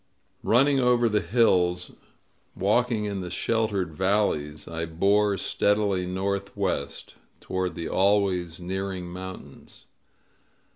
Running 0.41 0.79
over 0.79 1.07
the 1.07 1.19
hills, 1.21 1.91
walking 2.55 3.05
in 3.05 3.19
the 3.21 3.29
sheltered 3.29 3.93
valleys, 3.93 4.67
I 4.67 4.85
bore 4.87 5.37
steadily 5.37 6.07
northwest, 6.07 7.13
toward 7.39 7.75
the 7.75 7.87
always 7.87 8.59
nearing 8.59 9.05
mountains. 9.09 9.85